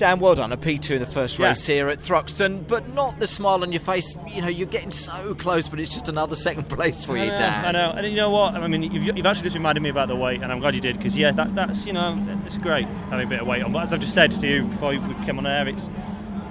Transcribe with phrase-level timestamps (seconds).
[0.00, 0.50] Dan, well done.
[0.50, 1.48] A P2 in the first Yeah.
[1.48, 4.16] race here at Thruxton, but not the smile on your face.
[4.26, 7.30] You know, you're getting so close, but it's just another second place for I you,
[7.32, 7.66] know, Dan.
[7.66, 8.54] I know, and you know what?
[8.54, 10.80] I mean, you've, you've actually just reminded me about the weight, and I'm glad you
[10.80, 13.72] did because yeah, that, that's you know, it's great having a bit of weight on.
[13.72, 15.90] But as I've just said to you before we came on air, it's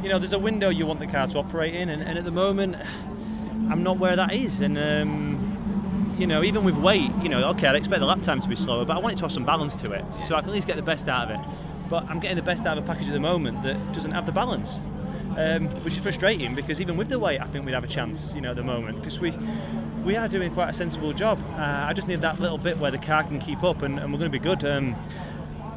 [0.03, 2.25] you know, there's a window you want the car to operate in, and, and at
[2.25, 2.75] the moment,
[3.71, 4.77] I'm not where that is, and.
[4.77, 5.45] Um,
[6.19, 8.55] you know, even with weight, you know, okay, I'd expect the lap time to be
[8.57, 10.53] slower, but I want it to have some balance to it, so I can at
[10.53, 11.45] least get the best out of it.
[11.89, 14.25] But I'm getting the best out of a package at the moment that doesn't have
[14.25, 14.75] the balance,
[15.37, 18.33] um, which is frustrating because even with the weight, I think we'd have a chance,
[18.33, 19.33] you know, at the moment because we
[20.03, 21.39] we are doing quite a sensible job.
[21.53, 24.13] Uh, I just need that little bit where the car can keep up, and, and
[24.13, 24.63] we're going to be good.
[24.63, 24.95] Um,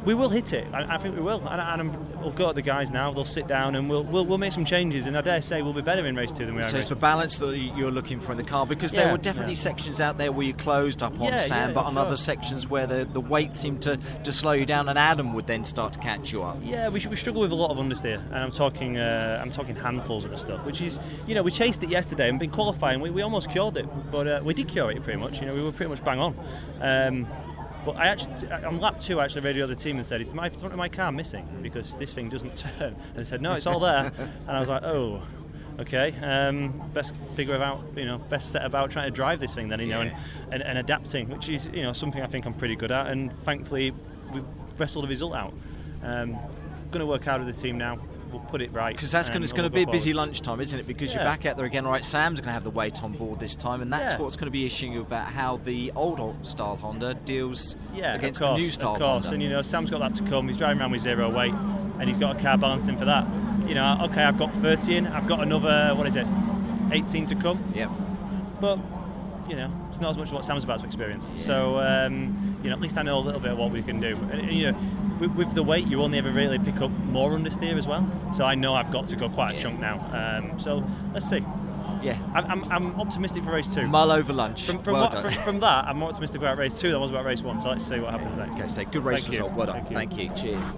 [0.05, 0.67] we will hit it.
[0.73, 3.11] I, I think we will, and, and I'm, we'll go at the guys now.
[3.11, 5.07] They'll sit down and we'll, we'll we'll make some changes.
[5.07, 6.69] And I dare say we'll be better in race two than we are.
[6.69, 9.53] So it's the balance that you're looking for in the car because there were definitely
[9.53, 9.59] yeah.
[9.59, 12.05] sections out there where you closed up on Yeah, yeah, but on sure.
[12.05, 15.47] other sections where the, the weight seemed to, to slow you down, and Adam would
[15.47, 16.57] then start to catch you up.
[16.63, 19.75] Yeah, we, we struggle with a lot of understeer, and I'm talking uh, I'm talking
[19.75, 22.99] handfuls of the stuff, which is you know we chased it yesterday and been qualifying,
[23.01, 25.39] we, we almost cured it, but uh, we did cure it pretty much.
[25.39, 26.35] You know we were pretty much bang on.
[26.81, 27.27] Um,
[27.85, 30.49] but I actually on lap two I actually radioed the team and said, "Is my
[30.49, 33.67] front of my car missing because this thing doesn't turn?" And they said, "No, it's
[33.67, 34.11] all there."
[34.47, 35.21] and I was like, "Oh."
[35.79, 39.69] Okay, um, best figure out, you know, best set about trying to drive this thing
[39.69, 40.15] then, you know, and,
[40.51, 43.33] and, and adapting, which is, you know, something I think I'm pretty good at, and
[43.43, 43.91] thankfully
[44.31, 44.43] we
[44.77, 45.51] wrestled the result out.
[46.03, 46.37] Um,
[46.91, 47.97] going to work out with the team now.
[48.33, 48.95] We'll put it right.
[48.95, 50.87] Because that's going, it's we'll going to be a busy lunchtime, isn't it?
[50.87, 51.85] Because you're back out there again.
[51.85, 54.19] All right, Sam's going to have the weight on board this time, and that's Yeah.
[54.19, 58.15] what's going to be issuing you about how the old old style Honda deals Yeah,
[58.15, 59.23] against course, the new style of course.
[59.25, 59.33] Honda.
[59.35, 60.47] And you know, Sam's got that to come.
[60.47, 63.25] He's driving around with zero weight, and he's got a car balanced in for that.
[63.67, 65.07] You know, okay, I've got 30 in.
[65.07, 66.25] I've got another what is it,
[66.91, 67.63] 18 to come.
[67.75, 67.89] Yep.
[68.59, 68.79] But
[69.49, 71.25] you know, it's not as much as what Sam's about to experience.
[71.37, 73.99] So um, you know, at least I know a little bit of what we can
[73.99, 74.15] do.
[74.31, 74.77] And, you know,
[75.19, 78.09] with, with the weight, you only ever really pick up more understeer as well.
[78.33, 79.99] So I know I've got to go quite a chunk now.
[80.13, 80.83] Um, so
[81.13, 81.43] let's see.
[82.01, 82.17] Yeah.
[82.33, 83.87] I'm, I'm, I'm optimistic for race two.
[83.87, 84.65] Mull over lunch.
[84.65, 86.99] From, from, well what, from, from that, I'm more optimistic about race two than I
[86.99, 87.61] was about race one.
[87.61, 88.55] So let's see what happens next.
[88.55, 89.39] Okay, so good race Thank you.
[89.39, 89.53] result.
[89.53, 89.85] Well done.
[89.85, 90.27] Thank you.
[90.27, 90.53] Thank you.
[90.53, 90.75] Cheers.